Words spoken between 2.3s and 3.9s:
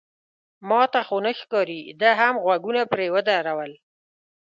غوږونه پرې ودرول.